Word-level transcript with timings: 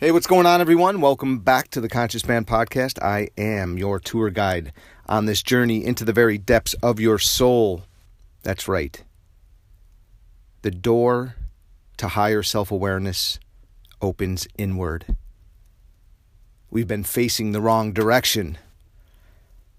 Hey, 0.00 0.12
what's 0.12 0.26
going 0.26 0.46
on, 0.46 0.62
everyone? 0.62 1.02
Welcome 1.02 1.40
back 1.40 1.68
to 1.72 1.80
the 1.82 1.88
Conscious 1.90 2.26
Man 2.26 2.46
Podcast. 2.46 3.02
I 3.02 3.28
am 3.36 3.76
your 3.76 4.00
tour 4.00 4.30
guide 4.30 4.72
on 5.04 5.26
this 5.26 5.42
journey 5.42 5.84
into 5.84 6.06
the 6.06 6.12
very 6.14 6.38
depths 6.38 6.72
of 6.82 6.98
your 6.98 7.18
soul. 7.18 7.82
That's 8.42 8.66
right. 8.66 9.04
The 10.62 10.70
door 10.70 11.36
to 11.98 12.08
higher 12.08 12.42
self 12.42 12.70
awareness 12.70 13.38
opens 14.00 14.48
inward. 14.56 15.04
We've 16.70 16.88
been 16.88 17.04
facing 17.04 17.52
the 17.52 17.60
wrong 17.60 17.92
direction. 17.92 18.56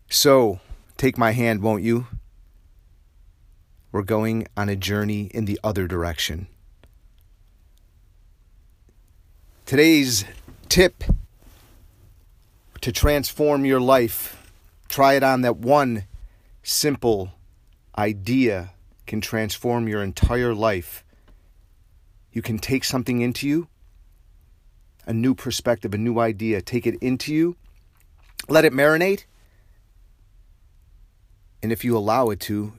So, 0.07 0.59
take 0.97 1.17
my 1.17 1.31
hand, 1.31 1.63
won't 1.63 1.81
you? 1.81 2.05
We're 3.91 4.03
going 4.03 4.47
on 4.55 4.69
a 4.69 4.75
journey 4.75 5.31
in 5.33 5.45
the 5.45 5.59
other 5.63 5.87
direction. 5.87 6.47
Today's 9.71 10.25
tip 10.67 11.01
to 12.81 12.91
transform 12.91 13.63
your 13.63 13.79
life 13.79 14.51
try 14.89 15.13
it 15.13 15.23
on 15.23 15.43
that 15.43 15.59
one 15.59 16.03
simple 16.61 17.31
idea 17.97 18.73
can 19.07 19.21
transform 19.21 19.87
your 19.87 20.03
entire 20.03 20.53
life. 20.53 21.05
You 22.33 22.41
can 22.41 22.59
take 22.59 22.83
something 22.83 23.21
into 23.21 23.47
you, 23.47 23.69
a 25.05 25.13
new 25.13 25.33
perspective, 25.33 25.93
a 25.93 25.97
new 25.97 26.19
idea, 26.19 26.61
take 26.61 26.85
it 26.85 26.95
into 26.95 27.33
you, 27.33 27.55
let 28.49 28.65
it 28.65 28.73
marinate, 28.73 29.23
and 31.63 31.71
if 31.71 31.85
you 31.85 31.97
allow 31.97 32.29
it 32.29 32.41
to, 32.41 32.73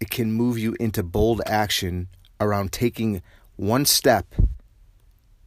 it 0.00 0.10
can 0.10 0.32
move 0.32 0.58
you 0.58 0.76
into 0.78 1.02
bold 1.02 1.40
action 1.46 2.08
around 2.38 2.72
taking 2.72 3.22
one 3.56 3.86
step 3.86 4.26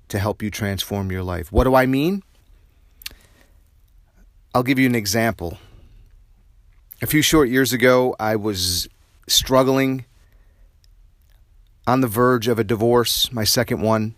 to 0.10 0.20
help 0.20 0.42
you 0.42 0.50
transform 0.52 1.12
your 1.12 1.24
life. 1.24 1.52
What 1.52 1.64
do 1.64 1.76
I 1.76 1.86
mean? 1.86 2.24
I'll 4.54 4.64
give 4.64 4.80
you 4.80 4.86
an 4.86 4.96
example. 4.96 5.58
A 7.02 7.08
few 7.08 7.22
short 7.22 7.50
years 7.50 7.74
ago, 7.74 8.16
I 8.20 8.36
was 8.36 8.88
struggling 9.28 10.06
on 11.86 12.02
the 12.02 12.08
verge 12.08 12.48
of 12.48 12.58
a 12.58 12.64
divorce, 12.64 13.32
my 13.32 13.44
second 13.44 13.82
one. 13.82 14.16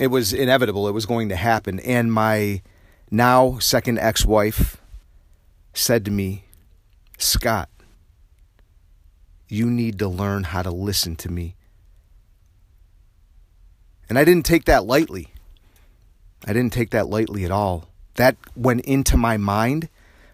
It 0.00 0.08
was 0.08 0.32
inevitable, 0.32 0.88
it 0.88 0.92
was 0.92 1.06
going 1.06 1.28
to 1.28 1.36
happen. 1.36 1.80
And 1.80 2.12
my 2.12 2.62
now 3.10 3.58
second 3.58 3.98
ex 3.98 4.24
wife 4.24 4.80
said 5.74 6.04
to 6.06 6.10
me, 6.10 6.44
Scott, 7.18 7.68
you 9.48 9.70
need 9.70 9.98
to 9.98 10.08
learn 10.08 10.44
how 10.44 10.62
to 10.62 10.70
listen 10.70 11.16
to 11.16 11.30
me. 11.30 11.54
And 14.08 14.18
I 14.18 14.24
didn't 14.24 14.46
take 14.46 14.64
that 14.64 14.84
lightly. 14.84 15.28
I 16.46 16.52
didn't 16.52 16.72
take 16.72 16.90
that 16.90 17.08
lightly 17.08 17.44
at 17.44 17.50
all. 17.50 17.88
That 18.14 18.36
went 18.54 18.82
into 18.82 19.16
my 19.16 19.36
mind 19.36 19.88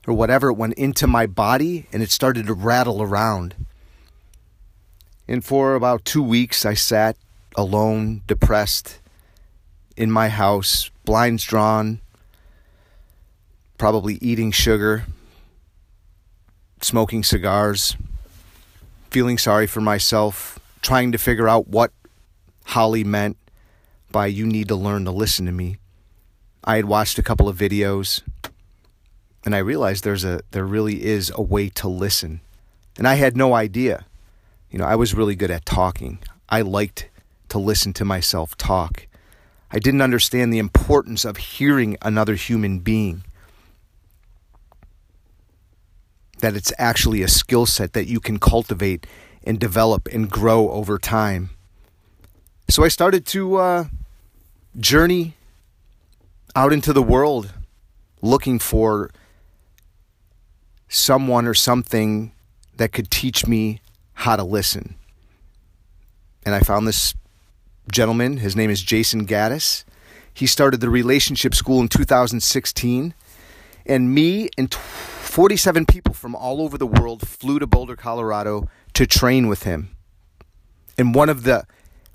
or 0.06 0.14
whatever, 0.14 0.48
it 0.48 0.54
went 0.54 0.74
into 0.74 1.06
my 1.06 1.26
body 1.26 1.86
and 1.92 2.02
it 2.02 2.10
started 2.10 2.46
to 2.46 2.54
rattle 2.54 3.02
around. 3.02 3.54
And 5.28 5.44
for 5.44 5.74
about 5.74 6.04
two 6.04 6.22
weeks, 6.22 6.66
I 6.66 6.74
sat 6.74 7.16
alone, 7.56 8.22
depressed, 8.26 8.98
in 9.96 10.10
my 10.10 10.28
house, 10.28 10.90
blinds 11.04 11.44
drawn, 11.44 12.00
probably 13.78 14.14
eating 14.16 14.50
sugar, 14.50 15.04
smoking 16.80 17.22
cigars, 17.22 17.96
feeling 19.10 19.38
sorry 19.38 19.66
for 19.66 19.80
myself, 19.80 20.58
trying 20.80 21.12
to 21.12 21.18
figure 21.18 21.48
out 21.48 21.68
what 21.68 21.92
Holly 22.64 23.04
meant 23.04 23.36
by 24.12 24.26
you 24.26 24.46
need 24.46 24.68
to 24.68 24.76
learn 24.76 25.04
to 25.06 25.10
listen 25.10 25.46
to 25.46 25.52
me. 25.52 25.78
I 26.62 26.76
had 26.76 26.84
watched 26.84 27.18
a 27.18 27.22
couple 27.22 27.48
of 27.48 27.56
videos 27.56 28.22
and 29.44 29.54
I 29.54 29.58
realized 29.58 30.04
there's 30.04 30.24
a 30.24 30.40
there 30.52 30.64
really 30.64 31.04
is 31.04 31.32
a 31.34 31.42
way 31.42 31.68
to 31.70 31.88
listen. 31.88 32.40
And 32.96 33.08
I 33.08 33.14
had 33.14 33.36
no 33.36 33.54
idea. 33.54 34.04
You 34.70 34.78
know, 34.78 34.84
I 34.84 34.96
was 34.96 35.14
really 35.14 35.34
good 35.34 35.50
at 35.50 35.66
talking. 35.66 36.18
I 36.48 36.60
liked 36.60 37.08
to 37.48 37.58
listen 37.58 37.92
to 37.94 38.04
myself 38.04 38.56
talk. 38.56 39.06
I 39.70 39.78
didn't 39.78 40.02
understand 40.02 40.52
the 40.52 40.58
importance 40.58 41.24
of 41.24 41.38
hearing 41.38 41.96
another 42.02 42.34
human 42.34 42.80
being. 42.80 43.24
That 46.40 46.54
it's 46.54 46.72
actually 46.78 47.22
a 47.22 47.28
skill 47.28 47.66
set 47.66 47.94
that 47.94 48.06
you 48.06 48.20
can 48.20 48.38
cultivate 48.38 49.06
and 49.44 49.58
develop 49.58 50.08
and 50.12 50.30
grow 50.30 50.70
over 50.70 50.98
time. 50.98 51.50
So 52.68 52.84
I 52.84 52.88
started 52.88 53.26
to 53.26 53.56
uh, 53.56 53.84
journey 54.78 55.34
out 56.54 56.72
into 56.72 56.92
the 56.92 57.02
world 57.02 57.52
looking 58.20 58.58
for 58.58 59.10
someone 60.88 61.46
or 61.46 61.54
something 61.54 62.32
that 62.76 62.92
could 62.92 63.10
teach 63.10 63.46
me 63.46 63.80
how 64.14 64.36
to 64.36 64.44
listen. 64.44 64.94
And 66.44 66.54
I 66.54 66.60
found 66.60 66.86
this 66.86 67.14
gentleman. 67.90 68.38
His 68.38 68.56
name 68.56 68.70
is 68.70 68.82
Jason 68.82 69.26
Gaddis. 69.26 69.84
He 70.34 70.46
started 70.46 70.80
the 70.80 70.90
relationship 70.90 71.54
school 71.54 71.80
in 71.80 71.88
2016. 71.88 73.14
And 73.84 74.14
me 74.14 74.48
and 74.56 74.72
47 74.72 75.86
people 75.86 76.14
from 76.14 76.34
all 76.34 76.60
over 76.60 76.78
the 76.78 76.86
world 76.86 77.26
flew 77.26 77.58
to 77.58 77.66
Boulder, 77.66 77.96
Colorado 77.96 78.68
to 78.94 79.06
train 79.06 79.48
with 79.48 79.64
him. 79.64 79.96
And 80.96 81.14
one 81.14 81.28
of 81.28 81.42
the 81.42 81.66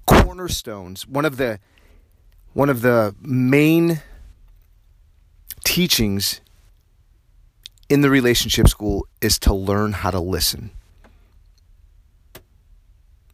cornerstones, 0.06 1.07
one 1.07 1.25
of 1.25 1.38
the 1.38 1.59
one 2.57 2.72
of 2.72 2.81
the 2.81 3.13
main 3.22 4.01
teachings 5.63 6.41
in 7.88 8.01
the 8.01 8.09
relationship 8.09 8.68
school 8.68 9.06
is 9.22 9.38
to 9.38 9.53
learn 9.53 9.91
how 9.91 10.09
to 10.09 10.19
listen. 10.19 10.72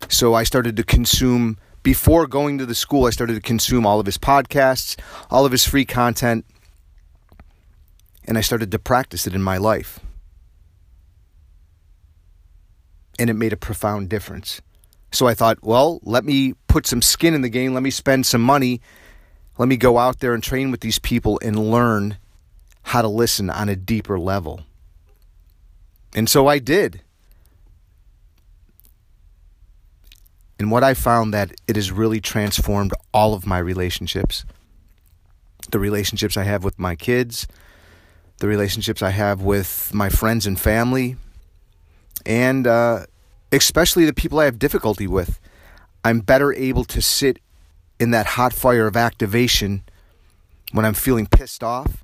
So 0.10 0.34
I 0.34 0.44
started 0.44 0.76
to 0.76 0.84
consume, 0.84 1.58
before 1.84 2.28
going 2.28 2.58
to 2.58 2.66
the 2.66 2.76
school, 2.76 3.06
I 3.06 3.12
started 3.12 3.36
to 3.36 3.40
consume 3.40 3.86
all 3.86 4.02
of 4.02 4.06
his 4.06 4.18
podcasts, 4.18 5.00
all 5.32 5.46
of 5.46 5.54
his 5.54 5.66
free 5.66 5.86
content, 5.86 6.46
and 8.26 8.38
I 8.38 8.42
started 8.42 8.72
to 8.72 8.78
practice 8.78 9.26
it 9.26 9.34
in 9.34 9.42
my 9.42 9.56
life. 9.56 10.02
And 13.18 13.30
it 13.30 13.36
made 13.36 13.54
a 13.54 13.58
profound 13.58 14.10
difference. 14.10 14.60
So 15.14 15.28
I 15.28 15.34
thought, 15.34 15.60
well, 15.62 16.02
let 16.04 16.26
me 16.26 16.56
put 16.68 16.86
some 16.86 17.02
skin 17.02 17.34
in 17.34 17.42
the 17.42 17.48
game, 17.48 17.74
let 17.74 17.84
me 17.84 17.90
spend 17.90 18.26
some 18.26 18.42
money 18.42 18.82
let 19.58 19.68
me 19.68 19.78
go 19.78 19.98
out 19.98 20.20
there 20.20 20.34
and 20.34 20.44
train 20.44 20.72
with 20.72 20.82
these 20.82 21.00
people 21.00 21.40
and 21.44 21.72
learn 21.72 22.18
how 22.84 23.02
to 23.02 23.08
listen 23.08 23.50
on 23.50 23.70
a 23.70 23.76
deeper 23.76 24.20
level. 24.20 24.62
And 26.16 26.30
so 26.30 26.48
I 26.48 26.60
did. 26.60 27.02
And 30.60 30.72
what 30.72 30.84
I 30.84 30.94
found 30.94 31.34
that 31.34 31.52
it 31.68 31.76
has 31.76 31.92
really 31.92 32.22
transformed 32.22 32.94
all 33.14 33.34
of 33.34 33.46
my 33.46 33.58
relationships. 33.58 34.46
The 35.72 35.80
relationships 35.80 36.38
I 36.38 36.44
have 36.44 36.64
with 36.64 36.78
my 36.78 36.96
kids, 36.96 37.48
the 38.38 38.48
relationships 38.48 39.02
I 39.02 39.10
have 39.10 39.42
with 39.42 39.92
my 39.94 40.10
friends 40.10 40.46
and 40.46 40.60
family, 40.60 41.16
and 42.26 42.68
uh, 42.68 43.06
especially 43.52 44.06
the 44.06 44.14
people 44.14 44.40
I 44.40 44.46
have 44.46 44.60
difficulty 44.60 45.08
with. 45.08 45.40
I'm 46.04 46.20
better 46.20 46.54
able 46.54 46.84
to 46.86 47.02
sit 47.02 47.40
in 48.04 48.12
that 48.12 48.28
hot 48.28 48.52
fire 48.54 48.86
of 48.86 48.98
activation 48.98 49.82
when 50.74 50.86
I'm 50.86 50.94
feeling 50.94 51.26
pissed 51.26 51.64
off 51.64 52.04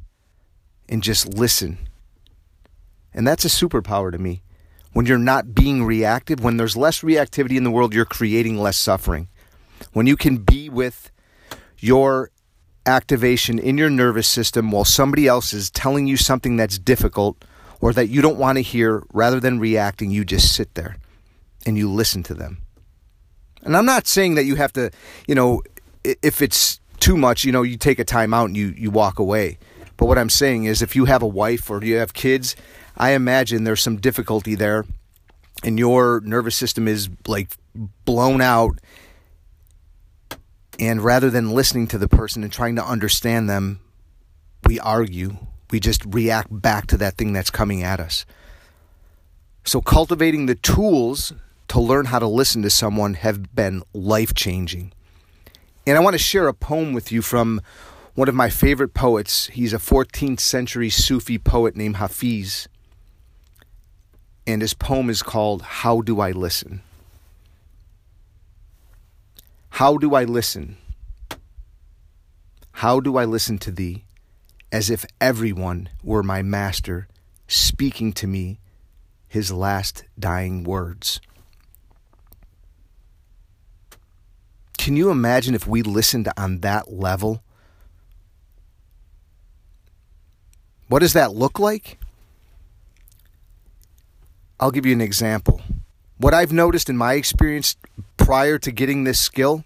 and 0.88 1.04
just 1.04 1.28
listen. 1.28 1.78
And 3.14 3.28
that's 3.28 3.44
a 3.44 3.50
superpower 3.50 4.10
to 4.12 4.18
me. 4.18 4.42
When 4.94 5.06
you're 5.06 5.18
not 5.20 5.54
being 5.54 5.84
reactive, 5.84 6.42
when 6.42 6.58
there's 6.58 6.78
less 6.78 7.02
reactivity 7.02 7.58
in 7.58 7.66
the 7.66 7.70
world, 7.70 7.94
you're 7.94 8.06
creating 8.06 8.58
less 8.58 8.78
suffering. 8.78 9.28
When 9.92 10.08
you 10.08 10.16
can 10.16 10.38
be 10.38 10.70
with 10.70 11.12
your 11.78 12.32
activation 12.86 13.60
in 13.60 13.78
your 13.78 13.90
nervous 13.90 14.28
system 14.28 14.72
while 14.72 14.86
somebody 14.86 15.28
else 15.28 15.54
is 15.54 15.70
telling 15.70 16.08
you 16.08 16.16
something 16.16 16.56
that's 16.56 16.80
difficult 16.80 17.44
or 17.82 17.92
that 17.94 18.08
you 18.08 18.22
don't 18.22 18.40
want 18.40 18.58
to 18.58 18.62
hear, 18.62 19.04
rather 19.14 19.40
than 19.40 19.60
reacting, 19.60 20.12
you 20.12 20.24
just 20.24 20.56
sit 20.56 20.76
there 20.76 20.96
and 21.66 21.78
you 21.78 21.90
listen 21.90 22.24
to 22.24 22.34
them. 22.34 22.60
And 23.64 23.76
I'm 23.76 23.86
not 23.86 24.08
saying 24.08 24.36
that 24.36 24.46
you 24.46 24.56
have 24.56 24.74
to, 24.74 24.92
you 25.28 25.36
know, 25.36 25.62
if 26.04 26.42
it's 26.42 26.80
too 27.00 27.18
much, 27.18 27.44
you 27.44 27.52
know, 27.52 27.62
you 27.62 27.78
take 27.78 28.00
a 28.00 28.04
time 28.04 28.34
out 28.34 28.46
and 28.46 28.58
you, 28.58 28.74
you 28.78 28.92
walk 28.92 29.20
away. 29.20 29.58
But 29.98 30.06
what 30.06 30.18
I'm 30.18 30.30
saying 30.30 30.66
is, 30.66 30.82
if 30.82 30.96
you 30.96 31.06
have 31.06 31.22
a 31.22 31.28
wife 31.28 31.70
or 31.70 31.84
you 31.84 31.98
have 31.98 32.14
kids, 32.14 32.56
I 32.98 33.12
imagine 33.12 33.64
there's 33.64 33.82
some 33.82 33.98
difficulty 33.98 34.56
there, 34.56 34.86
and 35.64 35.78
your 35.78 36.22
nervous 36.22 36.56
system 36.56 36.88
is 36.88 37.10
like 37.28 37.50
blown 38.06 38.42
out. 38.42 38.80
And 40.80 41.02
rather 41.02 41.30
than 41.30 41.52
listening 41.52 41.88
to 41.88 41.98
the 41.98 42.08
person 42.08 42.44
and 42.44 42.52
trying 42.52 42.78
to 42.78 42.86
understand 42.86 43.50
them, 43.50 43.82
we 44.66 44.80
argue. 44.80 45.38
We 45.72 45.80
just 45.80 46.04
react 46.06 46.48
back 46.50 46.88
to 46.88 46.98
that 46.98 47.18
thing 47.18 47.34
that's 47.34 47.50
coming 47.50 47.84
at 47.84 48.00
us. 48.00 48.26
So, 49.66 49.82
cultivating 49.82 50.46
the 50.46 50.56
tools 50.56 51.34
to 51.68 51.80
learn 51.80 52.06
how 52.06 52.20
to 52.20 52.28
listen 52.28 52.62
to 52.64 52.70
someone 52.70 53.16
have 53.16 53.54
been 53.54 53.84
life 53.94 54.34
changing. 54.34 54.94
And 55.90 55.98
I 55.98 56.02
want 56.02 56.14
to 56.14 56.20
share 56.20 56.48
a 56.48 56.54
poem 56.54 56.94
with 56.94 57.12
you 57.12 57.24
from 57.24 57.62
one 58.14 58.30
of 58.30 58.36
my 58.36 58.52
favorite 58.52 58.94
poets. 58.94 59.48
He's 59.48 59.74
a 59.74 59.80
14th 59.80 60.40
century 60.40 60.92
Sufi 60.92 61.40
poet 61.40 61.76
named 61.76 61.96
Hafiz. 61.96 62.68
And 64.46 64.62
his 64.62 64.76
poem 64.76 65.10
is 65.10 65.24
called 65.24 65.64
How 65.64 66.02
Do 66.02 66.20
I 66.20 66.30
Listen? 66.30 66.84
How 69.72 69.98
do 69.98 70.14
I 70.14 70.26
listen? 70.26 70.78
How 72.74 73.00
do 73.00 73.18
I 73.18 73.26
listen 73.26 73.58
to 73.58 73.72
thee 73.72 74.04
as 74.72 74.92
if 74.92 75.08
everyone 75.20 75.90
were 76.04 76.22
my 76.22 76.44
master 76.44 77.08
speaking 77.48 78.14
to 78.14 78.28
me 78.28 78.60
his 79.28 79.52
last 79.52 80.04
dying 80.20 80.64
words? 80.64 81.20
Can 84.80 84.96
you 84.96 85.12
imagine 85.12 85.56
if 85.56 85.68
we 85.68 85.82
listened 85.82 86.30
on 86.38 86.60
that 86.60 86.90
level? 86.90 87.44
What 90.88 91.00
does 91.00 91.12
that 91.12 91.34
look 91.34 91.60
like? 91.60 92.00
I'll 94.58 94.72
give 94.72 94.86
you 94.86 94.94
an 94.94 95.02
example. 95.02 95.62
What 96.18 96.34
I've 96.34 96.54
noticed 96.54 96.90
in 96.90 96.96
my 96.96 97.16
experience 97.16 97.76
prior 98.16 98.58
to 98.58 98.72
getting 98.72 99.04
this 99.04 99.20
skill 99.20 99.66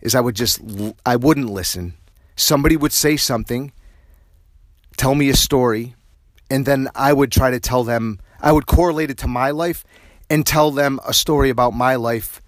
is 0.00 0.14
I 0.14 0.20
would 0.20 0.36
just 0.36 0.60
I 1.04 1.16
wouldn't 1.16 1.50
listen. 1.50 1.94
Somebody 2.36 2.76
would 2.76 2.92
say 2.92 3.16
something, 3.16 3.72
tell 4.96 5.16
me 5.16 5.30
a 5.30 5.36
story, 5.36 5.96
and 6.48 6.64
then 6.64 6.88
I 6.94 7.12
would 7.12 7.32
try 7.32 7.50
to 7.50 7.58
tell 7.58 7.82
them 7.82 8.20
I 8.40 8.52
would 8.52 8.66
correlate 8.66 9.10
it 9.10 9.18
to 9.18 9.26
my 9.26 9.50
life 9.50 9.84
and 10.30 10.46
tell 10.46 10.70
them 10.70 11.00
a 11.04 11.12
story 11.12 11.50
about 11.50 11.74
my 11.74 11.96
life 11.96 12.41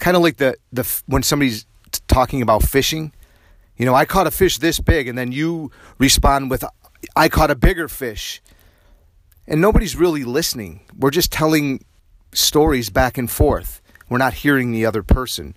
kind 0.00 0.16
of 0.16 0.22
like 0.22 0.38
the 0.38 0.56
the 0.72 0.88
when 1.06 1.22
somebody's 1.22 1.66
talking 2.08 2.42
about 2.42 2.62
fishing. 2.62 3.12
You 3.76 3.86
know, 3.86 3.94
I 3.94 4.04
caught 4.04 4.26
a 4.26 4.30
fish 4.30 4.58
this 4.58 4.80
big, 4.80 5.08
and 5.08 5.16
then 5.16 5.32
you 5.32 5.70
respond 5.98 6.50
with, 6.50 6.64
"I 7.16 7.28
caught 7.28 7.50
a 7.50 7.54
bigger 7.54 7.88
fish," 7.88 8.42
and 9.46 9.60
nobody's 9.60 9.96
really 9.96 10.24
listening. 10.24 10.80
We're 10.98 11.10
just 11.10 11.32
telling 11.32 11.84
stories 12.32 12.90
back 12.90 13.16
and 13.16 13.30
forth. 13.30 13.80
We're 14.08 14.18
not 14.18 14.34
hearing 14.34 14.72
the 14.72 14.84
other 14.84 15.02
person. 15.02 15.54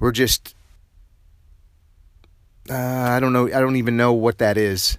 We're 0.00 0.12
just 0.12 0.54
uh, 2.70 2.74
I 2.74 3.20
don't 3.20 3.32
know. 3.32 3.46
I 3.46 3.60
don't 3.60 3.76
even 3.76 3.96
know 3.96 4.12
what 4.12 4.38
that 4.38 4.56
is. 4.56 4.98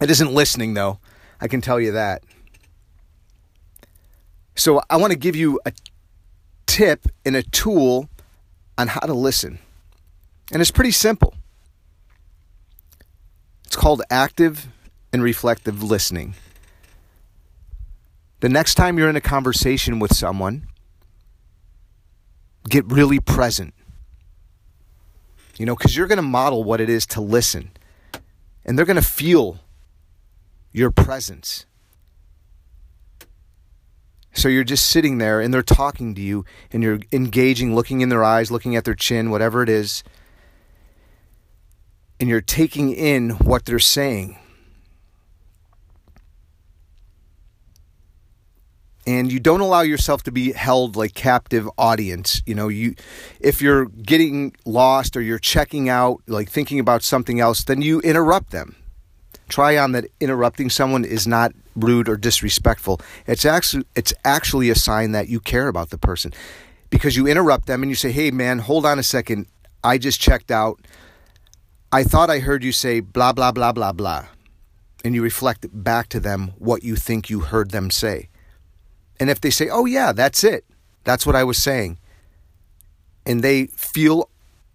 It 0.00 0.10
isn't 0.10 0.32
listening, 0.32 0.74
though. 0.74 0.98
I 1.40 1.48
can 1.48 1.60
tell 1.60 1.80
you 1.80 1.92
that. 1.92 2.22
So 4.56 4.82
I 4.90 4.96
want 4.96 5.12
to 5.12 5.18
give 5.18 5.36
you 5.36 5.60
a 5.64 5.72
tip 6.66 7.06
and 7.24 7.36
a 7.36 7.42
tool 7.42 8.08
on 8.78 8.88
how 8.88 9.00
to 9.00 9.14
listen. 9.14 9.58
And 10.52 10.60
it's 10.60 10.70
pretty 10.70 10.90
simple. 10.90 11.34
It's 13.66 13.76
called 13.76 14.02
active 14.10 14.68
and 15.12 15.22
reflective 15.22 15.82
listening. 15.82 16.34
The 18.40 18.48
next 18.48 18.74
time 18.74 18.98
you're 18.98 19.08
in 19.08 19.16
a 19.16 19.20
conversation 19.20 19.98
with 19.98 20.14
someone, 20.14 20.66
get 22.68 22.84
really 22.86 23.20
present. 23.20 23.72
You 25.58 25.66
know, 25.66 25.76
because 25.76 25.96
you're 25.96 26.06
going 26.06 26.16
to 26.16 26.22
model 26.22 26.64
what 26.64 26.80
it 26.80 26.90
is 26.90 27.06
to 27.08 27.20
listen, 27.20 27.70
and 28.64 28.76
they're 28.76 28.86
going 28.86 28.96
to 28.96 29.02
feel 29.02 29.60
your 30.72 30.90
presence. 30.90 31.66
So 34.32 34.48
you're 34.48 34.64
just 34.64 34.86
sitting 34.86 35.18
there 35.18 35.40
and 35.40 35.52
they're 35.52 35.62
talking 35.62 36.14
to 36.14 36.20
you 36.20 36.44
and 36.72 36.82
you're 36.82 37.00
engaging, 37.12 37.74
looking 37.74 38.00
in 38.00 38.08
their 38.08 38.24
eyes, 38.24 38.50
looking 38.50 38.76
at 38.76 38.84
their 38.84 38.94
chin, 38.94 39.30
whatever 39.30 39.62
it 39.62 39.68
is. 39.68 40.02
And 42.18 42.28
you're 42.28 42.40
taking 42.40 42.92
in 42.92 43.30
what 43.30 43.66
they're 43.66 43.78
saying. 43.78 44.38
and 49.06 49.32
you 49.32 49.40
don't 49.40 49.60
allow 49.60 49.80
yourself 49.80 50.22
to 50.22 50.30
be 50.32 50.52
held 50.52 50.96
like 50.96 51.14
captive 51.14 51.68
audience 51.76 52.42
you 52.46 52.54
know 52.54 52.68
you 52.68 52.94
if 53.40 53.60
you're 53.60 53.86
getting 53.86 54.54
lost 54.64 55.16
or 55.16 55.20
you're 55.20 55.38
checking 55.38 55.88
out 55.88 56.22
like 56.26 56.48
thinking 56.48 56.78
about 56.78 57.02
something 57.02 57.40
else 57.40 57.64
then 57.64 57.82
you 57.82 58.00
interrupt 58.00 58.50
them 58.50 58.76
try 59.52 59.76
on 59.76 59.92
that 59.92 60.06
interrupting 60.18 60.70
someone 60.70 61.04
is 61.04 61.26
not 61.26 61.52
rude 61.76 62.08
or 62.08 62.16
disrespectful. 62.16 63.00
It's 63.26 63.44
actually 63.44 63.84
it's 63.94 64.12
actually 64.24 64.70
a 64.70 64.74
sign 64.74 65.12
that 65.12 65.28
you 65.28 65.40
care 65.40 65.68
about 65.68 65.90
the 65.90 65.98
person. 65.98 66.32
Because 66.90 67.16
you 67.16 67.26
interrupt 67.26 67.66
them 67.66 67.82
and 67.82 67.90
you 67.90 67.94
say, 67.94 68.12
"Hey 68.12 68.30
man, 68.30 68.58
hold 68.58 68.84
on 68.84 68.98
a 68.98 69.02
second. 69.02 69.46
I 69.84 69.98
just 69.98 70.20
checked 70.20 70.50
out. 70.50 70.80
I 71.90 72.04
thought 72.04 72.30
I 72.30 72.38
heard 72.38 72.64
you 72.64 72.72
say 72.72 73.00
blah 73.00 73.32
blah 73.32 73.52
blah 73.52 73.72
blah 73.72 73.92
blah." 73.92 74.26
And 75.04 75.14
you 75.14 75.22
reflect 75.22 75.66
back 75.72 76.08
to 76.10 76.20
them 76.20 76.52
what 76.58 76.82
you 76.82 76.96
think 76.96 77.28
you 77.28 77.40
heard 77.40 77.70
them 77.70 77.90
say. 77.90 78.28
And 79.20 79.30
if 79.30 79.40
they 79.40 79.50
say, 79.50 79.68
"Oh 79.68 79.86
yeah, 79.86 80.12
that's 80.12 80.42
it. 80.44 80.64
That's 81.04 81.26
what 81.26 81.36
I 81.36 81.44
was 81.44 81.58
saying." 81.58 81.98
And 83.24 83.42
they 83.42 83.66
feel 83.66 84.28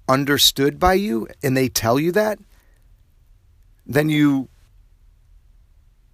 understood 0.07 0.79
by 0.79 0.94
you 0.94 1.27
and 1.44 1.56
they 1.56 1.68
tell 1.68 2.00
you 2.00 2.12
that, 2.13 2.39
then 3.85 4.09
you 4.09 4.47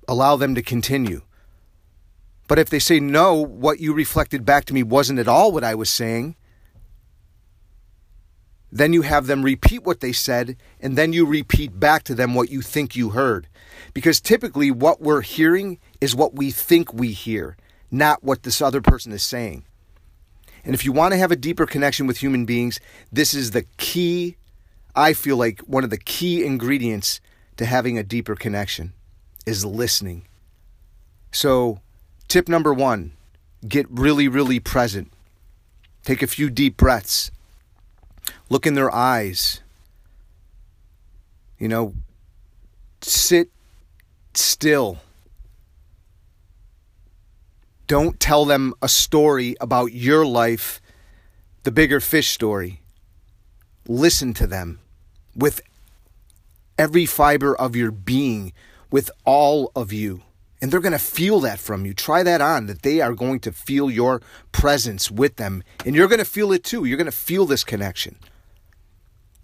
allow 0.08 0.36
them 0.36 0.56
to 0.56 0.62
continue. 0.62 1.22
But 2.48 2.60
if 2.60 2.70
they 2.70 2.80
say, 2.80 3.00
no, 3.00 3.36
what 3.36 3.80
you 3.80 3.94
reflected 3.94 4.46
back 4.46 4.66
to 4.66 4.74
me 4.74 4.84
wasn't 4.84 5.20
at 5.20 5.28
all 5.28 5.52
what 5.52 5.64
I 5.64 5.76
was 5.76 5.90
saying, 5.90 6.36
then 8.72 8.92
you 8.92 9.04
have 9.04 9.28
them 9.28 9.44
repeat 9.44 9.84
what 9.84 10.00
they 10.00 10.12
said, 10.12 10.58
and 10.80 10.98
then 10.98 11.14
you 11.14 11.26
repeat 11.26 11.80
back 11.80 12.04
to 12.04 12.16
them 12.16 12.34
what 12.34 12.50
you 12.50 12.62
think 12.62 12.96
you 12.96 13.12
heard. 13.12 13.48
Because 13.94 14.20
typically, 14.20 14.72
what 14.72 15.00
we're 15.00 15.22
hearing 15.22 15.80
is 16.02 16.16
what 16.16 16.34
we 16.34 16.50
think 16.50 16.92
we 16.92 17.12
hear, 17.12 17.56
not 17.92 18.24
what 18.24 18.44
this 18.44 18.62
other 18.62 18.82
person 18.82 19.12
is 19.12 19.22
saying. 19.22 19.64
And 20.66 20.74
if 20.74 20.86
you 20.86 20.92
want 20.92 21.14
to 21.14 21.20
have 21.20 21.32
a 21.32 21.36
deeper 21.36 21.66
connection 21.66 22.08
with 22.08 22.18
human 22.18 22.46
beings, 22.46 22.80
this 23.12 23.34
is 23.34 23.52
the 23.52 23.66
key, 23.78 24.38
I 24.96 25.14
feel 25.14 25.38
like 25.38 25.60
one 25.62 25.84
of 25.84 25.90
the 25.92 25.98
key 25.98 26.44
ingredients 26.44 27.22
to 27.58 27.66
having 27.66 27.98
a 27.98 28.04
deeper 28.04 28.36
connection 28.36 28.94
is 29.46 29.66
listening. 29.66 30.26
So, 31.32 31.80
tip 32.28 32.48
number 32.48 32.74
one 32.74 33.14
get 33.68 33.88
really, 33.90 34.28
really 34.28 34.60
present. 34.60 35.12
Take 36.04 36.22
a 36.22 36.28
few 36.28 36.50
deep 36.50 36.76
breaths. 36.78 37.32
Look 38.50 38.68
in 38.68 38.74
their 38.74 38.94
eyes. 38.94 39.62
You 41.58 41.68
know, 41.70 41.94
sit 43.02 43.50
still. 44.34 45.00
Don't 47.88 48.20
tell 48.20 48.46
them 48.46 48.74
a 48.82 48.90
story 48.90 49.56
about 49.62 49.94
your 49.94 50.26
life, 50.26 50.82
the 51.64 51.72
bigger 51.72 52.00
fish 52.00 52.30
story. 52.30 52.82
Listen 53.88 54.34
to 54.34 54.48
them 54.48 54.80
with 55.36 55.62
every 56.78 57.06
fiber 57.06 57.56
of 57.56 57.76
your 57.76 57.92
being 57.92 58.54
with 58.94 59.10
all 59.26 59.72
of 59.76 59.92
you. 59.92 60.22
And 60.62 60.72
they're 60.72 60.80
going 60.80 60.92
to 60.92 61.00
feel 61.00 61.40
that 61.40 61.58
from 61.58 61.84
you. 61.84 61.96
Try 61.96 62.22
that 62.22 62.42
on, 62.42 62.68
that 62.68 62.84
they 62.84 63.02
are 63.02 63.16
going 63.16 63.40
to 63.40 63.52
feel 63.52 63.90
your 63.90 64.22
presence 64.52 65.10
with 65.10 65.38
them. 65.38 65.64
And 65.84 65.96
you're 65.96 66.08
going 66.08 66.20
to 66.20 66.26
feel 66.26 66.52
it 66.52 66.64
too. 66.64 66.86
You're 66.86 67.00
going 67.00 67.06
to 67.06 67.12
feel 67.12 67.48
this 67.48 67.64
connection. 67.64 68.18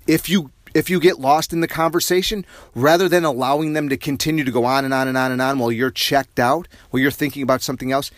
If 0.06 0.30
you 0.30 0.52
if 0.76 0.88
you 0.88 1.00
get 1.00 1.20
lost 1.20 1.52
in 1.52 1.62
the 1.62 1.68
conversation, 1.68 2.46
rather 2.76 3.10
than 3.10 3.26
allowing 3.26 3.74
them 3.74 3.90
to 3.90 3.98
continue 3.98 4.44
to 4.44 4.52
go 4.52 4.66
on 4.66 4.86
and 4.86 4.94
on 4.94 5.08
and 5.08 5.18
on 5.18 5.32
and 5.32 5.42
on 5.42 5.58
while 5.58 5.72
you're 5.72 5.90
checked 5.90 6.38
out, 6.40 6.68
while 6.92 7.02
you're 7.02 7.10
thinking 7.10 7.42
about 7.42 7.64
something 7.64 7.92
else, 7.92 8.12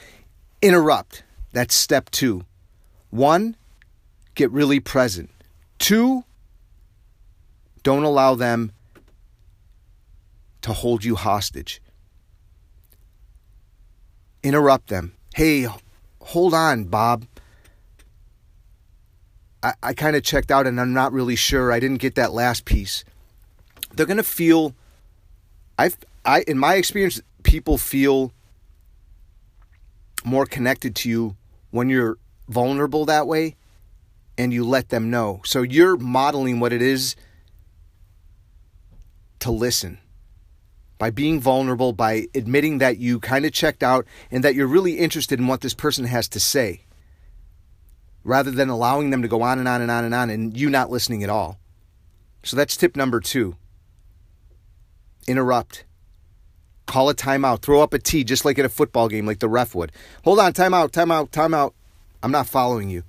interrupt. 0.62 1.24
That's 1.54 1.74
step 1.74 2.10
two. 2.10 2.44
One, 3.10 3.56
get 4.36 4.52
really 4.52 4.82
present. 4.82 5.30
Two, 5.80 6.26
don't 7.84 8.04
allow 8.04 8.36
them 8.36 8.74
to 10.72 10.80
hold 10.80 11.04
you 11.04 11.16
hostage. 11.16 11.82
Interrupt 14.44 14.88
them. 14.88 15.14
Hey, 15.36 15.68
hold 16.22 16.54
on, 16.54 16.86
Bob. 16.86 17.26
I, 19.62 19.74
I 19.84 19.94
kind 19.94 20.16
of 20.16 20.24
checked 20.24 20.50
out 20.50 20.66
and 20.66 20.80
I'm 20.80 20.94
not 20.94 21.14
really 21.14 21.36
sure. 21.36 21.72
I 21.72 21.80
didn't 21.80 21.98
get 21.98 22.16
that 22.16 22.32
last 22.32 22.66
piece. 22.66 23.04
They're 23.94 24.06
going 24.06 24.18
to 24.18 24.24
feel, 24.24 24.74
I've, 25.78 25.98
I, 26.26 26.44
in 26.48 26.58
my 26.58 26.76
experience, 26.76 27.22
people 27.44 27.78
feel 27.78 28.32
more 30.24 30.46
connected 30.46 30.96
to 30.96 31.10
you 31.10 31.36
when 31.72 31.90
you're 31.90 32.18
vulnerable 32.48 33.06
that 33.06 33.28
way 33.28 33.56
and 34.38 34.54
you 34.54 34.64
let 34.64 34.90
them 34.90 35.10
know. 35.10 35.42
So 35.44 35.62
you're 35.62 35.98
modeling 35.98 36.60
what 36.60 36.74
it 36.74 36.82
is 36.82 37.16
to 39.40 39.52
listen 39.52 40.00
by 41.02 41.10
being 41.10 41.42
vulnerable, 41.42 41.94
by 41.94 42.28
admitting 42.36 42.78
that 42.78 43.00
you 43.00 43.20
kind 43.20 43.44
of 43.44 43.52
checked 43.52 43.82
out 43.82 44.06
and 44.30 44.44
that 44.44 44.54
you're 44.54 44.68
really 44.68 45.00
interested 45.00 45.40
in 45.40 45.48
what 45.48 45.62
this 45.62 45.74
person 45.74 46.06
has 46.06 46.28
to 46.28 46.40
say. 46.40 46.82
rather 48.24 48.52
than 48.52 48.70
allowing 48.70 49.10
them 49.10 49.22
to 49.22 49.28
go 49.28 49.42
on 49.42 49.60
and 49.60 49.68
on 49.68 49.82
and 49.82 49.92
on 49.92 50.06
and 50.06 50.14
on 50.14 50.30
and 50.30 50.58
you 50.58 50.70
not 50.70 50.90
listening 50.92 51.24
at 51.24 51.30
all. 51.30 51.60
So 52.44 52.56
that's 52.58 52.78
tip 52.78 52.96
number 52.96 53.20
two 53.20 53.56
interrupt. 55.28 55.86
Call 56.88 57.10
a 57.10 57.16
timeout. 57.16 57.62
Throw 57.62 57.82
up 57.82 57.94
a 57.94 58.00
T 58.00 58.24
just 58.24 58.44
like 58.44 58.60
at 58.60 58.66
a 58.66 58.70
football 58.70 59.08
game, 59.08 59.26
like 59.26 59.40
the 59.40 59.48
ref 59.48 59.76
would. 59.76 59.92
Hold 60.24 60.40
on, 60.40 60.52
timeout, 60.52 60.90
timeout, 60.90 61.30
timeout. 61.30 61.74
I'm 62.24 62.32
not 62.32 62.48
following 62.48 62.90
you. 62.90 63.04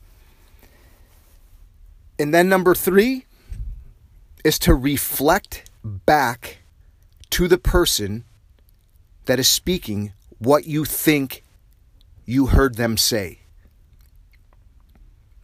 And 2.19 2.33
then 2.33 2.49
number 2.49 2.75
three 2.75 3.25
is 4.45 4.59
to 4.61 4.75
reflect 4.75 5.71
back 5.83 6.59
to 7.33 7.49
the 7.49 7.59
person 7.59 8.25
that 9.25 9.41
is 9.41 9.49
speaking 9.49 10.13
what 10.39 10.67
you 10.67 10.85
think 10.85 11.43
you 12.27 12.47
heard 12.47 12.77
them 12.77 12.97
say. 12.97 13.41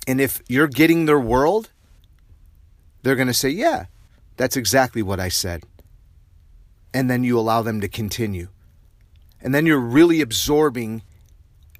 And 0.06 0.20
if 0.20 0.42
you're 0.48 0.68
getting 0.68 1.06
their 1.06 1.20
world, 1.20 1.70
they're 3.02 3.16
going 3.16 3.28
to 3.28 3.34
say, 3.34 3.48
Yeah, 3.48 3.86
that's 4.36 4.56
exactly 4.56 5.02
what 5.02 5.18
I 5.18 5.28
said. 5.28 5.64
And 6.92 7.10
then 7.10 7.24
you 7.24 7.38
allow 7.38 7.62
them 7.62 7.80
to 7.80 7.88
continue. 7.88 8.48
And 9.40 9.54
then 9.54 9.64
you're 9.64 9.78
really 9.78 10.20
absorbing 10.20 11.02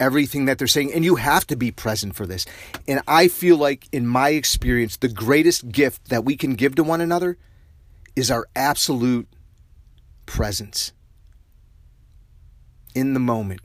everything 0.00 0.46
that 0.46 0.58
they're 0.58 0.66
saying. 0.66 0.92
And 0.92 1.04
you 1.04 1.16
have 1.16 1.46
to 1.48 1.56
be 1.56 1.70
present 1.70 2.14
for 2.14 2.26
this. 2.26 2.46
And 2.86 3.02
I 3.08 3.28
feel 3.28 3.56
like, 3.56 3.88
in 3.92 4.06
my 4.06 4.30
experience, 4.30 4.96
the 4.96 5.08
greatest 5.08 5.70
gift 5.70 6.08
that 6.08 6.24
we 6.24 6.36
can 6.36 6.54
give 6.54 6.76
to 6.76 6.84
one 6.84 7.00
another 7.00 7.36
is 8.14 8.30
our 8.30 8.46
absolute 8.54 9.28
presence 10.28 10.92
in 12.94 13.14
the 13.14 13.20
moment. 13.20 13.60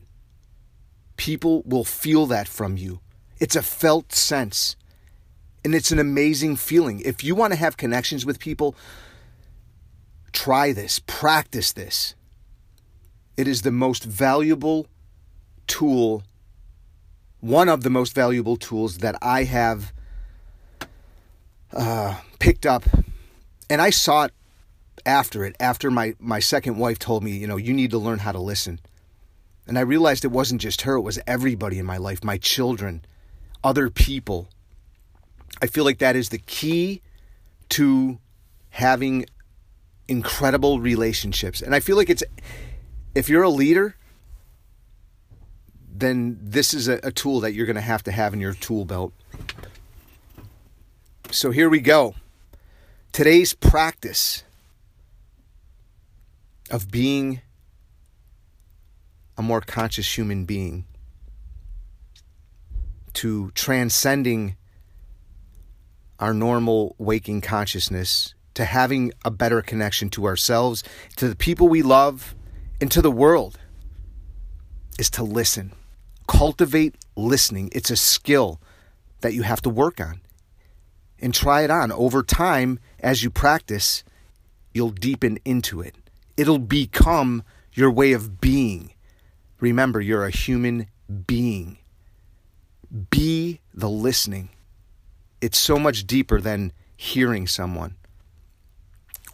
People 1.18 1.62
will 1.66 1.84
feel 1.84 2.26
that 2.28 2.48
from 2.48 2.78
you. 2.78 3.02
It's 3.38 3.56
a 3.56 3.62
felt 3.62 4.14
sense. 4.14 4.78
And 5.66 5.76
it's 5.76 5.92
an 5.92 6.00
amazing 6.00 6.56
feeling. 6.56 7.02
If 7.02 7.24
you 7.24 7.36
want 7.36 7.52
to 7.54 7.60
have 7.60 7.76
connections 7.76 8.26
with 8.26 8.40
people, 8.40 8.76
try 10.32 10.72
this, 10.72 11.00
practice 11.06 11.74
this. 11.74 12.16
It 13.36 13.48
is 13.48 13.62
the 13.62 13.72
most 13.72 14.04
valuable 14.06 14.88
tool, 15.68 16.24
one 17.42 17.68
of 17.68 17.84
the 17.84 17.90
most 17.90 18.16
valuable 18.16 18.56
tools 18.56 19.00
that 19.00 19.16
I 19.22 19.44
have 19.44 19.92
uh, 21.74 22.16
picked 22.40 22.66
up. 22.66 22.84
And 23.70 23.82
I 23.82 23.90
saw 23.90 24.26
it 24.26 24.34
after 25.06 25.46
it, 25.46 25.56
after 25.60 25.92
my, 25.92 26.16
my 26.20 26.40
second 26.40 26.78
wife 26.78 27.00
told 27.00 27.24
me, 27.24 27.32
you 27.32 27.48
know, 27.48 27.58
you 27.58 27.74
need 27.74 27.92
to 27.92 27.98
learn 27.98 28.20
how 28.20 28.32
to 28.32 28.40
listen. 28.40 28.80
And 29.68 29.78
I 29.78 29.82
realized 29.82 30.26
it 30.26 30.32
wasn't 30.32 30.62
just 30.62 30.82
her, 30.82 30.96
it 30.96 31.02
was 31.02 31.20
everybody 31.26 31.80
in 31.80 31.86
my 31.86 31.98
life, 31.98 32.24
my 32.24 32.38
children, 32.38 33.04
other 33.64 33.90
people. 33.90 34.50
I 35.62 35.68
feel 35.68 35.86
like 35.86 36.00
that 36.00 36.16
is 36.16 36.30
the 36.30 36.38
key 36.38 37.02
to 37.70 38.20
having 38.72 39.26
incredible 40.08 40.80
relationships. 40.80 41.62
And 41.62 41.74
I 41.74 41.80
feel 41.80 41.96
like 41.96 42.10
it's, 42.10 42.24
if 43.16 43.30
you're 43.30 43.44
a 43.44 43.50
leader, 43.50 43.96
then 45.96 46.38
this 46.42 46.74
is 46.74 46.88
a, 46.88 47.00
a 47.04 47.12
tool 47.12 47.40
that 47.42 47.54
you're 47.54 47.66
going 47.66 47.76
to 47.76 47.82
have 47.82 48.04
to 48.04 48.12
have 48.12 48.34
in 48.34 48.42
your 48.42 48.54
tool 48.54 48.84
belt. 48.84 49.14
So 51.32 51.52
here 51.52 51.70
we 51.70 51.80
go. 51.80 52.16
Today's 53.12 53.54
practice 53.54 54.44
of 56.72 56.90
being 56.92 57.42
a 59.38 59.42
more 59.42 59.62
conscious 59.62 60.18
human 60.18 60.46
being, 60.46 60.86
to 63.14 63.52
transcending 63.52 64.56
our 66.20 66.34
normal 66.34 66.96
waking 66.98 67.42
consciousness, 67.42 68.34
to 68.54 68.66
having 68.66 69.12
a 69.26 69.32
better 69.32 69.62
connection 69.62 70.10
to 70.10 70.26
ourselves, 70.26 70.84
to 71.16 71.28
the 71.28 71.36
people 71.36 71.68
we 71.68 71.82
love, 71.82 72.36
and 72.80 72.92
to 72.92 73.02
the 73.02 73.12
world, 73.12 73.60
is 75.00 75.10
to 75.10 75.24
listen. 75.24 75.74
Cultivate 76.28 76.96
listening. 77.16 77.70
It's 77.72 77.90
a 77.90 77.98
skill 77.98 78.62
that 79.22 79.34
you 79.34 79.44
have 79.44 79.62
to 79.64 79.70
work 79.70 80.00
on. 80.00 80.22
And 81.20 81.34
try 81.34 81.62
it 81.64 81.72
on. 81.72 81.92
Over 81.92 82.22
time, 82.22 82.80
as 83.00 83.24
you 83.24 83.30
practice, 83.30 84.04
you'll 84.74 84.90
deepen 84.90 85.40
into 85.46 85.82
it. 85.82 85.96
It'll 86.36 86.60
become 86.60 87.44
your 87.74 87.92
way 87.92 88.14
of 88.14 88.40
being. 88.42 88.94
Remember, 89.60 90.02
you're 90.02 90.26
a 90.26 90.32
human 90.32 90.88
being. 91.28 91.78
Be 93.10 93.60
the 93.74 93.90
listening. 93.90 94.50
It's 95.42 95.58
so 95.58 95.78
much 95.78 96.06
deeper 96.06 96.40
than 96.40 96.72
hearing 96.96 97.48
someone. 97.48 97.96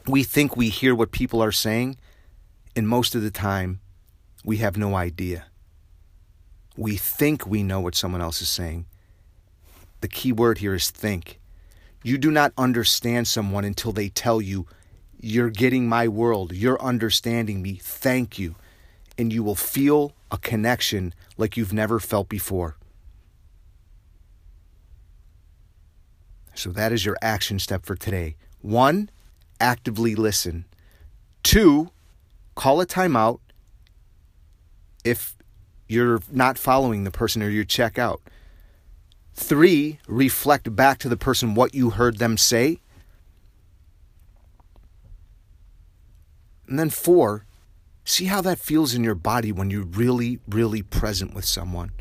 We 0.07 0.23
think 0.23 0.55
we 0.55 0.69
hear 0.69 0.95
what 0.95 1.11
people 1.11 1.43
are 1.43 1.51
saying, 1.51 1.97
and 2.75 2.87
most 2.87 3.15
of 3.15 3.21
the 3.21 3.31
time, 3.31 3.79
we 4.43 4.57
have 4.57 4.77
no 4.77 4.95
idea. 4.95 5.45
We 6.75 6.95
think 6.95 7.45
we 7.45 7.61
know 7.61 7.79
what 7.79 7.95
someone 7.95 8.21
else 8.21 8.41
is 8.41 8.49
saying. 8.49 8.85
The 10.01 10.07
key 10.07 10.31
word 10.31 10.59
here 10.59 10.73
is 10.73 10.89
think. 10.89 11.39
You 12.03 12.17
do 12.17 12.31
not 12.31 12.53
understand 12.57 13.27
someone 13.27 13.65
until 13.65 13.91
they 13.91 14.09
tell 14.09 14.41
you, 14.41 14.65
You're 15.19 15.49
getting 15.49 15.88
my 15.88 16.07
world, 16.07 16.53
you're 16.53 16.81
understanding 16.81 17.61
me, 17.61 17.79
thank 17.81 18.39
you. 18.39 18.55
And 19.17 19.33
you 19.33 19.43
will 19.43 19.55
feel 19.55 20.13
a 20.31 20.38
connection 20.38 21.13
like 21.38 21.57
you've 21.57 21.73
never 21.73 21.99
felt 21.99 22.29
before. 22.29 22.77
So 26.53 26.71
that 26.71 26.91
is 26.91 27.05
your 27.05 27.17
action 27.21 27.59
step 27.59 27.85
for 27.85 27.95
today. 27.95 28.35
One, 28.61 29.09
actively 29.59 30.15
listen. 30.15 30.65
Two, 31.43 31.91
call 32.55 32.81
a 32.81 32.85
timeout 32.85 33.39
if 35.03 35.35
you're 35.88 36.21
not 36.31 36.57
following 36.57 37.03
the 37.03 37.11
person 37.11 37.41
or 37.41 37.49
you 37.49 37.65
check 37.65 37.97
out. 37.97 38.21
Three, 39.33 39.99
reflect 40.07 40.75
back 40.75 40.99
to 40.99 41.09
the 41.09 41.17
person 41.17 41.55
what 41.55 41.73
you 41.73 41.91
heard 41.91 42.17
them 42.17 42.38
say. 42.38 42.79
And 46.69 46.79
then 46.79 46.89
four, 46.89 47.45
See 48.09 48.25
how 48.25 48.41
that 48.41 48.57
feels 48.57 48.95
in 48.95 49.03
your 49.03 49.13
body 49.13 49.51
when 49.51 49.69
you're 49.69 49.83
really, 49.83 50.39
really 50.49 50.81
present 50.81 51.35
with 51.35 51.45
someone. 51.45 51.91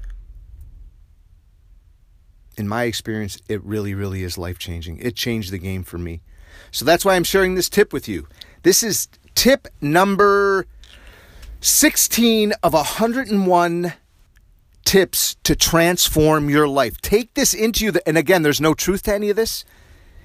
In 2.56 2.66
my 2.66 2.84
experience, 2.84 3.36
it 3.46 3.62
really, 3.62 3.92
really 3.92 4.22
is 4.22 4.38
life 4.38 4.58
changing. 4.58 5.00
It 5.00 5.16
changed 5.16 5.52
the 5.52 5.58
game 5.58 5.82
for 5.82 5.98
me. 5.98 6.22
So 6.70 6.86
that's 6.86 7.04
why 7.04 7.14
I'm 7.14 7.24
sharing 7.24 7.56
this 7.56 7.68
tip 7.68 7.92
with 7.92 8.08
you. 8.08 8.26
This 8.62 8.82
is 8.82 9.08
tip 9.34 9.68
number 9.82 10.64
16 11.60 12.54
of 12.62 12.72
101 12.72 13.92
tips 14.86 15.36
to 15.44 15.54
transform 15.54 16.48
your 16.48 16.66
life. 16.66 17.02
Take 17.02 17.34
this 17.34 17.52
into 17.52 17.84
you. 17.84 17.92
And 18.06 18.16
again, 18.16 18.42
there's 18.42 18.62
no 18.62 18.72
truth 18.72 19.02
to 19.02 19.14
any 19.14 19.28
of 19.28 19.36
this. 19.36 19.66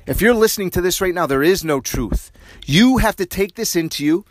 If 0.07 0.21
you're 0.21 0.33
listening 0.33 0.69
to 0.69 0.81
this 0.81 1.01
right 1.01 1.13
now, 1.13 1.27
there 1.27 1.43
is 1.43 1.65
no 1.65 1.81
truth. 1.81 2.31
You 2.65 2.99
have 2.99 3.17
to 3.17 3.25
take 3.25 3.55
this 3.55 3.75
into 3.75 4.05
you 4.05 4.23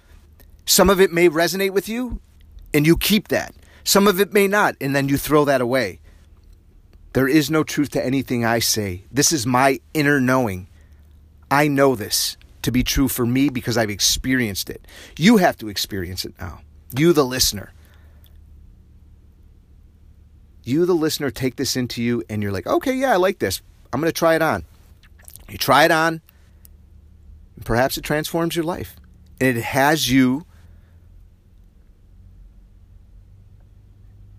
some 0.66 0.90
of 0.90 1.00
it 1.00 1.12
may 1.12 1.28
resonate 1.28 1.73
with 1.73 1.88
you, 1.88 2.21
and 2.73 2.87
you 2.87 2.97
keep 2.97 3.28
that. 3.28 3.54
Some 3.85 4.07
of 4.07 4.21
it 4.21 4.33
may 4.33 4.47
not, 4.47 4.76
and 4.81 4.95
then 4.95 5.09
you 5.09 5.16
throw 5.16 5.45
that 5.45 5.61
away. 5.61 6.00
There 7.12 7.28
is 7.28 7.50
no 7.50 7.62
truth 7.62 7.90
to 7.90 8.04
anything 8.04 8.45
I 8.45 8.59
say. 8.59 9.02
This 9.11 9.33
is 9.33 9.47
my 9.47 9.81
inner 9.92 10.21
knowing. 10.21 10.69
I 11.50 11.69
know 11.69 11.95
this 11.95 12.37
to 12.62 12.71
be 12.73 12.83
true 12.83 13.09
for 13.09 13.26
me 13.26 13.49
because 13.49 13.76
I've 13.76 13.90
experienced 13.90 14.71
it. 14.71 14.87
You 15.19 15.37
have 15.37 15.57
to 15.59 15.69
experience 15.69 16.25
it 16.25 16.35
now. 16.40 16.61
You, 16.97 17.12
the 17.12 17.25
listener. 17.25 17.73
You, 20.62 20.87
the 20.87 20.95
listener, 20.95 21.31
take 21.31 21.57
this 21.57 21.76
into 21.76 22.02
you 22.02 22.23
and 22.31 22.42
you're 22.42 22.52
like, 22.52 22.66
okay, 22.66 22.95
yeah, 22.95 23.12
I 23.12 23.16
like 23.16 23.40
this. 23.40 23.61
I'm 23.92 24.00
going 24.00 24.11
to 24.11 24.19
try 24.19 24.37
it 24.37 24.42
on. 24.42 24.64
You 25.49 25.59
try 25.59 25.85
it 25.85 25.90
on, 25.90 26.23
and 27.57 27.66
perhaps 27.66 27.99
it 27.99 28.04
transforms 28.04 28.57
your 28.57 28.64
life. 28.64 28.97
And 29.40 29.59
it 29.59 29.62
has 29.62 30.11
you 30.11 30.47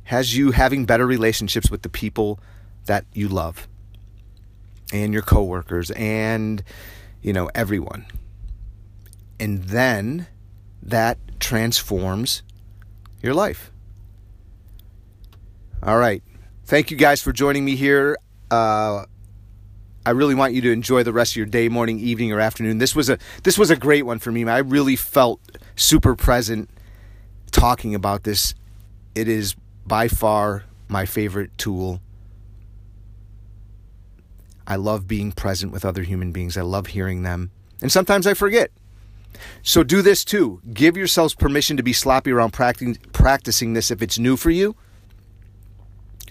has 0.06 0.36
you 0.36 0.52
having 0.52 0.86
better 0.86 1.06
relationships 1.06 1.72
with 1.72 1.82
the 1.82 1.90
people 1.90 2.40
that 2.86 3.06
you 3.14 3.28
love 3.28 3.68
and 4.92 5.14
your 5.14 5.22
coworkers 5.22 5.92
and 5.92 6.64
you 7.22 7.34
know 7.34 7.50
everyone. 7.56 8.06
And 9.40 9.64
then 9.64 10.28
that 10.82 11.18
transforms 11.40 12.44
your 13.22 13.34
life. 13.34 13.72
All 15.82 15.98
right. 15.98 16.24
Thank 16.66 16.92
you 16.92 16.98
guys 16.98 17.22
for 17.22 17.34
joining 17.34 17.66
me 17.66 17.76
here. 17.76 18.18
Uh, 18.50 19.06
I 20.06 20.12
really 20.12 20.36
want 20.36 20.54
you 20.54 20.62
to 20.62 20.72
enjoy 20.72 21.04
the 21.04 21.14
rest 21.14 21.34
of 21.34 21.38
your 21.38 21.46
day, 21.46 21.70
morning, 21.70 22.00
evening, 22.00 22.32
or 22.32 22.40
afternoon. 22.40 22.78
This 22.78 22.96
was 22.96 23.10
a 23.10 23.18
this 23.44 23.58
was 23.58 23.70
a 23.70 23.76
great 23.76 24.06
one 24.06 24.20
for 24.20 24.32
me. 24.32 24.46
I 24.46 24.60
really 24.60 24.96
felt 24.96 25.40
super 25.76 26.16
present 26.16 26.70
talking 27.52 27.96
about 27.96 28.24
this. 28.24 28.54
It 29.16 29.28
is 29.28 29.56
by 29.86 30.08
far 30.08 30.64
my 30.88 31.06
favorite 31.06 31.58
tool 31.58 32.02
I 34.66 34.76
love 34.76 35.08
being 35.08 35.32
present 35.32 35.72
with 35.72 35.84
other 35.84 36.04
human 36.04 36.32
beings. 36.32 36.58
I 36.58 36.62
love 36.62 36.88
hearing 36.88 37.24
them. 37.24 37.52
And 37.82 37.92
sometimes 37.92 38.26
I 38.26 38.34
forget. 38.34 38.72
So 39.62 39.84
do 39.84 40.02
this 40.02 40.24
too. 40.24 40.62
Give 40.74 40.96
yourselves 40.96 41.36
permission 41.36 41.76
to 41.78 41.84
be 41.84 41.94
sloppy 41.94 42.32
around 42.32 42.54
practicing 42.54 43.74
this 43.74 43.92
if 43.92 44.02
it's 44.02 44.20
new 44.20 44.38
for 44.38 44.52
you. 44.52 44.76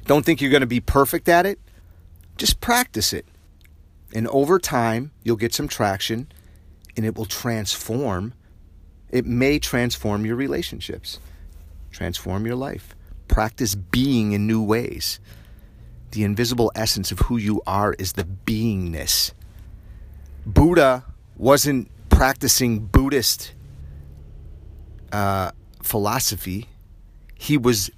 Don't 0.06 0.24
think 0.24 0.40
you're 0.40 0.50
going 0.50 0.62
to 0.62 0.66
be 0.66 0.80
perfect 0.80 1.28
at 1.28 1.46
it. 1.46 1.60
Just 2.38 2.60
practice 2.60 3.12
it. 3.12 3.26
And 4.14 4.26
over 4.28 4.58
time, 4.58 5.10
you'll 5.22 5.36
get 5.36 5.54
some 5.54 5.68
traction 5.68 6.28
and 6.96 7.04
it 7.04 7.16
will 7.16 7.26
transform. 7.26 8.34
It 9.10 9.26
may 9.26 9.58
transform 9.58 10.24
your 10.24 10.36
relationships, 10.36 11.18
transform 11.90 12.46
your 12.46 12.56
life. 12.56 12.94
Practice 13.32 13.74
being 13.74 14.32
in 14.32 14.46
new 14.46 14.62
ways. 14.62 15.18
The 16.10 16.22
invisible 16.22 16.70
essence 16.74 17.10
of 17.10 17.20
who 17.20 17.38
you 17.38 17.62
are 17.66 17.94
is 17.94 18.12
the 18.12 18.24
beingness. 18.24 19.32
Buddha 20.44 21.04
wasn't 21.38 21.88
practicing 22.10 22.84
Buddhist 22.84 23.54
uh, 25.12 25.52
philosophy, 25.82 26.68
he 27.34 27.56
was 27.56 27.90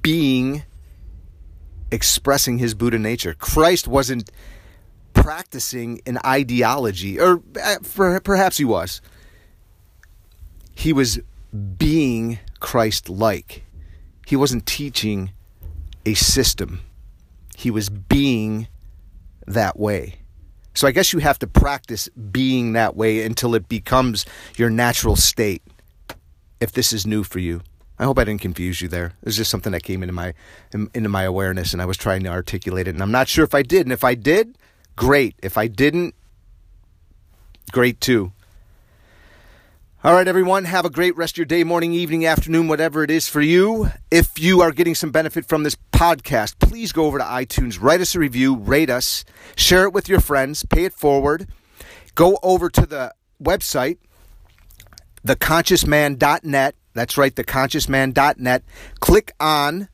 being, 0.00 0.62
expressing 1.90 2.56
his 2.56 2.72
Buddha 2.72 2.98
nature. 2.98 3.34
Christ 3.34 3.86
wasn't 3.86 4.30
practicing 5.12 6.00
an 6.06 6.18
ideology, 6.24 7.20
or 7.20 7.42
uh, 7.62 7.76
perhaps 8.24 8.56
he 8.56 8.64
was. 8.64 9.02
He 10.74 10.94
was 10.94 11.20
being 11.76 12.38
Christ 12.60 13.10
like. 13.10 13.64
He 14.30 14.36
wasn't 14.36 14.64
teaching 14.64 15.32
a 16.06 16.14
system 16.14 16.82
he 17.56 17.68
was 17.68 17.88
being 17.88 18.68
that 19.44 19.76
way. 19.76 20.20
So 20.72 20.86
I 20.86 20.92
guess 20.92 21.12
you 21.12 21.18
have 21.18 21.40
to 21.40 21.48
practice 21.48 22.08
being 22.30 22.74
that 22.74 22.94
way 22.94 23.24
until 23.24 23.56
it 23.56 23.68
becomes 23.68 24.24
your 24.56 24.70
natural 24.70 25.16
state. 25.16 25.62
If 26.60 26.70
this 26.70 26.92
is 26.92 27.08
new 27.08 27.24
for 27.24 27.40
you, 27.40 27.62
I 27.98 28.04
hope 28.04 28.20
I 28.20 28.24
didn't 28.24 28.40
confuse 28.40 28.80
you 28.80 28.86
there. 28.86 29.14
It's 29.24 29.36
just 29.36 29.50
something 29.50 29.72
that 29.72 29.82
came 29.82 30.00
into 30.00 30.14
my 30.14 30.32
into 30.72 31.08
my 31.08 31.24
awareness, 31.24 31.72
and 31.72 31.82
I 31.82 31.86
was 31.86 31.96
trying 31.96 32.22
to 32.22 32.30
articulate 32.30 32.86
it, 32.86 32.94
and 32.94 33.02
I'm 33.02 33.10
not 33.10 33.26
sure 33.26 33.44
if 33.44 33.52
I 33.52 33.62
did. 33.62 33.84
And 33.84 33.92
if 33.92 34.04
I 34.04 34.14
did, 34.14 34.56
great. 34.94 35.34
If 35.42 35.58
I 35.58 35.66
didn't, 35.66 36.14
great 37.72 38.00
too. 38.00 38.30
All 40.02 40.14
right, 40.14 40.26
everyone, 40.26 40.64
have 40.64 40.86
a 40.86 40.90
great 40.90 41.14
rest 41.18 41.34
of 41.34 41.36
your 41.36 41.44
day, 41.44 41.62
morning, 41.62 41.92
evening, 41.92 42.24
afternoon, 42.24 42.68
whatever 42.68 43.04
it 43.04 43.10
is 43.10 43.28
for 43.28 43.42
you. 43.42 43.90
If 44.10 44.38
you 44.38 44.62
are 44.62 44.70
getting 44.72 44.94
some 44.94 45.10
benefit 45.10 45.46
from 45.46 45.62
this 45.62 45.76
podcast, 45.92 46.58
please 46.58 46.90
go 46.90 47.04
over 47.04 47.18
to 47.18 47.24
iTunes, 47.24 47.82
write 47.82 48.00
us 48.00 48.14
a 48.14 48.18
review, 48.18 48.56
rate 48.56 48.88
us, 48.88 49.26
share 49.56 49.84
it 49.84 49.92
with 49.92 50.08
your 50.08 50.20
friends, 50.20 50.64
pay 50.64 50.86
it 50.86 50.94
forward. 50.94 51.48
Go 52.14 52.38
over 52.42 52.70
to 52.70 52.86
the 52.86 53.14
website, 53.44 53.98
theconsciousman.net. 55.26 56.74
That's 56.94 57.18
right, 57.18 57.34
theconsciousman.net. 57.34 58.62
Click 59.00 59.32
on 59.38 59.90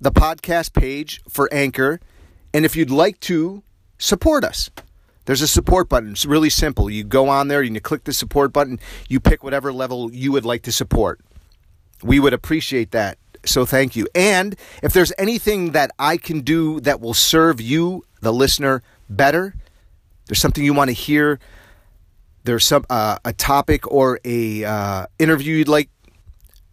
the 0.00 0.10
podcast 0.10 0.72
page 0.72 1.20
for 1.28 1.52
Anchor. 1.52 2.00
And 2.54 2.64
if 2.64 2.76
you'd 2.76 2.90
like 2.90 3.20
to 3.20 3.62
support 3.98 4.42
us, 4.42 4.70
there's 5.26 5.42
a 5.42 5.48
support 5.48 5.88
button. 5.88 6.12
It's 6.12 6.26
really 6.26 6.50
simple. 6.50 6.90
You 6.90 7.04
go 7.04 7.28
on 7.28 7.48
there 7.48 7.60
and 7.60 7.74
you 7.74 7.80
click 7.80 8.04
the 8.04 8.12
support 8.12 8.52
button. 8.52 8.80
You 9.08 9.20
pick 9.20 9.44
whatever 9.44 9.72
level 9.72 10.12
you 10.12 10.32
would 10.32 10.44
like 10.44 10.62
to 10.62 10.72
support. 10.72 11.20
We 12.02 12.18
would 12.18 12.32
appreciate 12.32 12.92
that. 12.92 13.18
So 13.44 13.64
thank 13.64 13.96
you. 13.96 14.06
And 14.14 14.56
if 14.82 14.92
there's 14.92 15.12
anything 15.18 15.72
that 15.72 15.90
I 15.98 16.16
can 16.16 16.40
do 16.40 16.80
that 16.80 17.00
will 17.00 17.14
serve 17.14 17.60
you, 17.60 18.04
the 18.20 18.32
listener, 18.32 18.82
better, 19.08 19.54
there's 20.26 20.40
something 20.40 20.64
you 20.64 20.74
want 20.74 20.88
to 20.88 20.94
hear, 20.94 21.40
there's 22.44 22.64
some 22.64 22.84
uh, 22.90 23.18
a 23.24 23.32
topic 23.32 23.90
or 23.90 24.20
a 24.24 24.64
uh, 24.64 25.06
interview 25.18 25.56
you'd 25.56 25.68
like, 25.68 25.90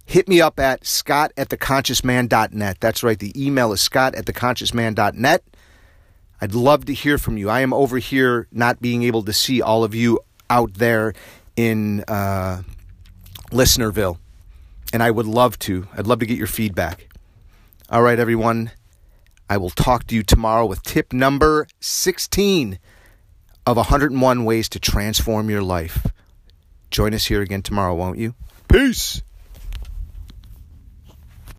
hit 0.06 0.28
me 0.28 0.40
up 0.40 0.60
at 0.60 0.86
scott 0.86 1.32
at 1.38 1.50
theconsciousman.net. 1.50 2.78
That's 2.80 3.04
right. 3.04 3.20
The 3.20 3.46
email 3.46 3.74
is 3.74 3.82
scott 3.82 4.16
at 4.16 4.26
theconsciousman.net. 4.26 5.44
I'd 6.40 6.54
love 6.54 6.86
to 6.86 6.94
hear 6.94 7.18
from 7.18 7.38
you. 7.38 7.50
I 7.50 7.62
am 7.62 7.74
over 7.74 7.98
here 7.98 8.48
not 8.52 8.82
being 8.82 9.04
able 9.04 9.24
to 9.24 9.34
see 9.34 9.62
all 9.62 9.84
of 9.84 9.96
you 9.96 10.20
out 10.50 10.76
there 10.76 11.14
in 11.56 12.04
uh, 12.08 12.62
Listenerville, 13.52 14.20
and 14.94 15.02
I 15.02 15.12
would 15.12 15.26
love 15.26 15.58
to. 15.60 15.88
I'd 15.98 16.08
love 16.08 16.20
to 16.20 16.26
get 16.26 16.38
your 16.38 16.48
feedback. 16.48 17.08
All 17.90 18.02
right, 18.02 18.20
everyone. 18.20 18.72
I 19.50 19.58
will 19.58 19.70
talk 19.70 20.08
to 20.08 20.16
you 20.16 20.24
tomorrow 20.24 20.66
with 20.66 20.84
tip 20.84 21.14
number 21.14 21.68
16 21.80 22.80
of 23.66 23.78
101 23.78 24.46
ways 24.46 24.70
to 24.70 24.80
transform 24.80 25.50
your 25.50 25.62
life. 25.62 26.08
Join 26.92 27.14
us 27.14 27.26
here 27.26 27.42
again 27.42 27.62
tomorrow, 27.62 27.96
won't 27.96 28.18
you? 28.18 28.36
Peace. 28.68 29.22